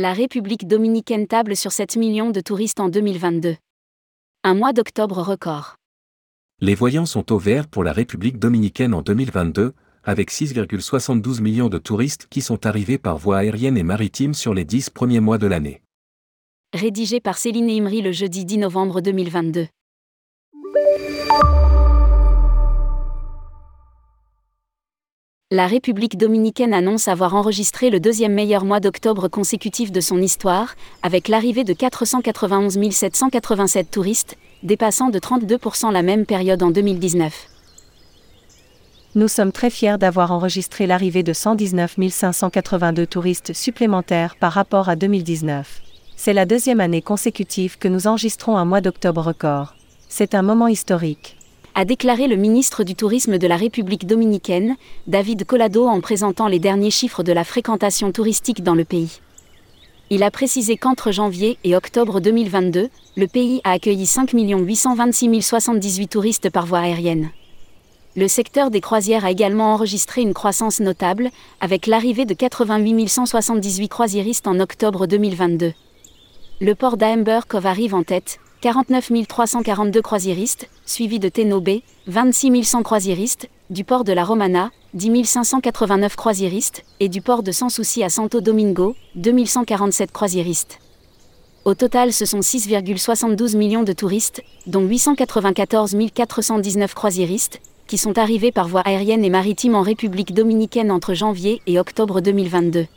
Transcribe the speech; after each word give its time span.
La 0.00 0.12
République 0.12 0.68
dominicaine 0.68 1.26
table 1.26 1.56
sur 1.56 1.72
7 1.72 1.96
millions 1.96 2.30
de 2.30 2.40
touristes 2.40 2.78
en 2.78 2.88
2022. 2.88 3.56
Un 4.44 4.54
mois 4.54 4.72
d'octobre 4.72 5.20
record. 5.20 5.74
Les 6.60 6.76
voyants 6.76 7.04
sont 7.04 7.32
au 7.32 7.38
vert 7.38 7.66
pour 7.66 7.82
la 7.82 7.92
République 7.92 8.38
dominicaine 8.38 8.94
en 8.94 9.02
2022, 9.02 9.72
avec 10.04 10.30
6,72 10.30 11.40
millions 11.40 11.68
de 11.68 11.78
touristes 11.78 12.28
qui 12.30 12.42
sont 12.42 12.64
arrivés 12.64 12.96
par 12.96 13.18
voie 13.18 13.38
aérienne 13.38 13.76
et 13.76 13.82
maritime 13.82 14.34
sur 14.34 14.54
les 14.54 14.64
10 14.64 14.90
premiers 14.90 15.18
mois 15.18 15.38
de 15.38 15.48
l'année. 15.48 15.82
Rédigé 16.72 17.18
par 17.18 17.36
Céline 17.36 17.68
Imri 17.68 18.00
le 18.00 18.12
jeudi 18.12 18.44
10 18.44 18.58
novembre 18.58 19.00
2022. 19.00 19.66
La 25.50 25.66
République 25.66 26.18
dominicaine 26.18 26.74
annonce 26.74 27.08
avoir 27.08 27.34
enregistré 27.34 27.88
le 27.88 28.00
deuxième 28.00 28.34
meilleur 28.34 28.66
mois 28.66 28.80
d'octobre 28.80 29.28
consécutif 29.28 29.90
de 29.90 30.02
son 30.02 30.20
histoire, 30.20 30.74
avec 31.02 31.26
l'arrivée 31.26 31.64
de 31.64 31.72
491 31.72 32.78
787 32.90 33.90
touristes, 33.90 34.36
dépassant 34.62 35.08
de 35.08 35.18
32% 35.18 35.90
la 35.90 36.02
même 36.02 36.26
période 36.26 36.62
en 36.62 36.70
2019. 36.70 37.32
Nous 39.14 39.28
sommes 39.28 39.50
très 39.50 39.70
fiers 39.70 39.96
d'avoir 39.96 40.32
enregistré 40.32 40.86
l'arrivée 40.86 41.22
de 41.22 41.32
119 41.32 41.96
582 42.10 43.06
touristes 43.06 43.54
supplémentaires 43.54 44.36
par 44.36 44.52
rapport 44.52 44.90
à 44.90 44.96
2019. 44.96 45.80
C'est 46.14 46.34
la 46.34 46.44
deuxième 46.44 46.80
année 46.80 47.00
consécutive 47.00 47.78
que 47.78 47.88
nous 47.88 48.06
enregistrons 48.06 48.58
un 48.58 48.66
mois 48.66 48.82
d'octobre 48.82 49.22
record. 49.22 49.76
C'est 50.10 50.34
un 50.34 50.42
moment 50.42 50.68
historique 50.68 51.37
a 51.78 51.84
déclaré 51.84 52.26
le 52.26 52.34
ministre 52.34 52.82
du 52.82 52.96
Tourisme 52.96 53.38
de 53.38 53.46
la 53.46 53.56
République 53.56 54.04
dominicaine, 54.04 54.74
David 55.06 55.44
Collado 55.44 55.86
en 55.86 56.00
présentant 56.00 56.48
les 56.48 56.58
derniers 56.58 56.90
chiffres 56.90 57.22
de 57.22 57.30
la 57.30 57.44
fréquentation 57.44 58.10
touristique 58.10 58.64
dans 58.64 58.74
le 58.74 58.84
pays. 58.84 59.20
Il 60.10 60.24
a 60.24 60.32
précisé 60.32 60.76
qu'entre 60.76 61.12
janvier 61.12 61.56
et 61.62 61.76
octobre 61.76 62.18
2022, 62.18 62.88
le 63.16 63.26
pays 63.28 63.60
a 63.62 63.70
accueilli 63.70 64.06
5 64.06 64.32
826 64.32 65.40
078 65.40 66.08
touristes 66.08 66.50
par 66.50 66.66
voie 66.66 66.80
aérienne. 66.80 67.30
Le 68.16 68.26
secteur 68.26 68.72
des 68.72 68.80
croisières 68.80 69.24
a 69.24 69.30
également 69.30 69.72
enregistré 69.72 70.22
une 70.22 70.34
croissance 70.34 70.80
notable, 70.80 71.30
avec 71.60 71.86
l'arrivée 71.86 72.24
de 72.24 72.34
88 72.34 73.06
178 73.06 73.88
croisiéristes 73.88 74.48
en 74.48 74.58
octobre 74.58 75.06
2022. 75.06 75.72
Le 76.60 76.74
port 76.74 76.96
d'Amber 76.96 77.38
Cove 77.46 77.66
arrive 77.66 77.94
en 77.94 78.02
tête, 78.02 78.40
49 78.60 79.12
342 79.28 80.02
croisiéristes, 80.02 80.68
suivi 80.84 81.20
de 81.20 81.28
Ténobé, 81.28 81.84
26 82.08 82.64
100 82.64 82.82
croisiéristes, 82.82 83.48
du 83.70 83.84
port 83.84 84.02
de 84.02 84.12
la 84.12 84.24
Romana, 84.24 84.72
10 84.94 85.24
589 85.24 86.16
croisiéristes, 86.16 86.84
et 86.98 87.08
du 87.08 87.22
port 87.22 87.44
de 87.44 87.52
Sans 87.52 87.68
Souci 87.68 88.02
à 88.02 88.08
Santo 88.08 88.40
Domingo, 88.40 88.96
2147 89.14 90.10
croisiéristes. 90.10 90.80
Au 91.64 91.74
total, 91.74 92.12
ce 92.12 92.24
sont 92.24 92.40
6,72 92.40 93.56
millions 93.56 93.84
de 93.84 93.92
touristes, 93.92 94.42
dont 94.66 94.82
894 94.82 95.96
419 96.12 96.94
croisiéristes, 96.94 97.60
qui 97.86 97.96
sont 97.96 98.18
arrivés 98.18 98.50
par 98.50 98.66
voie 98.66 98.80
aérienne 98.80 99.24
et 99.24 99.30
maritime 99.30 99.76
en 99.76 99.82
République 99.82 100.34
dominicaine 100.34 100.90
entre 100.90 101.14
janvier 101.14 101.62
et 101.68 101.78
octobre 101.78 102.20
2022. 102.20 102.88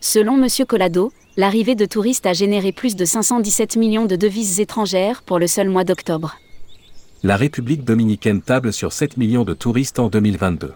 Selon 0.00 0.42
M. 0.42 0.48
Collado, 0.66 1.12
l'arrivée 1.38 1.76
de 1.76 1.86
touristes 1.86 2.26
a 2.26 2.32
généré 2.32 2.72
plus 2.72 2.96
de 2.96 3.04
517 3.04 3.76
millions 3.76 4.06
de 4.06 4.16
devises 4.16 4.58
étrangères 4.58 5.22
pour 5.22 5.38
le 5.38 5.46
seul 5.46 5.68
mois 5.70 5.84
d'octobre. 5.84 6.36
La 7.22 7.36
République 7.36 7.84
dominicaine 7.84 8.42
table 8.42 8.72
sur 8.72 8.92
7 8.92 9.16
millions 9.16 9.44
de 9.44 9.54
touristes 9.54 10.00
en 10.00 10.08
2022. 10.08 10.74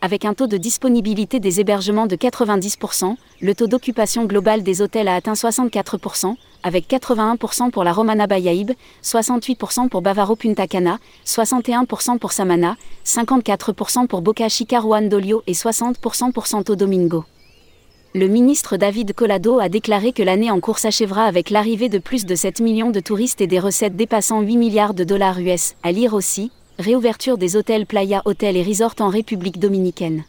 Avec 0.00 0.24
un 0.24 0.32
taux 0.32 0.46
de 0.46 0.56
disponibilité 0.56 1.38
des 1.38 1.60
hébergements 1.60 2.06
de 2.06 2.16
90%, 2.16 3.16
le 3.42 3.54
taux 3.54 3.66
d'occupation 3.66 4.24
global 4.24 4.62
des 4.62 4.80
hôtels 4.80 5.06
a 5.06 5.16
atteint 5.16 5.34
64%, 5.34 6.34
avec 6.62 6.88
81% 6.88 7.70
pour 7.70 7.84
la 7.84 7.92
Romana 7.92 8.26
Bayaïb, 8.26 8.70
68% 9.02 9.90
pour 9.90 10.00
Bavaro 10.00 10.34
Punta 10.34 10.66
Cana, 10.66 10.98
61% 11.26 12.16
pour 12.18 12.32
Samana, 12.32 12.78
54% 13.04 14.06
pour 14.06 14.22
Boca 14.22 14.48
Chica 14.48 14.80
Dolio 15.10 15.42
et 15.46 15.52
60% 15.52 16.32
pour 16.32 16.46
Santo 16.46 16.74
Domingo. 16.74 17.26
Le 18.14 18.26
ministre 18.26 18.78
David 18.78 19.12
Collado 19.12 19.58
a 19.58 19.68
déclaré 19.68 20.12
que 20.12 20.22
l'année 20.22 20.50
en 20.50 20.60
cours 20.60 20.78
s'achèvera 20.78 21.24
avec 21.24 21.50
l'arrivée 21.50 21.90
de 21.90 21.98
plus 21.98 22.24
de 22.24 22.34
7 22.34 22.60
millions 22.60 22.90
de 22.90 23.00
touristes 23.00 23.42
et 23.42 23.46
des 23.46 23.58
recettes 23.58 23.96
dépassant 23.96 24.40
8 24.40 24.56
milliards 24.56 24.94
de 24.94 25.04
dollars 25.04 25.38
US. 25.40 25.74
À 25.82 25.92
lire 25.92 26.14
aussi, 26.14 26.50
réouverture 26.78 27.36
des 27.36 27.54
hôtels 27.54 27.84
Playa 27.84 28.22
Hôtel 28.24 28.56
et 28.56 28.62
Resort 28.62 28.94
en 29.00 29.08
République 29.08 29.58
dominicaine. 29.58 30.24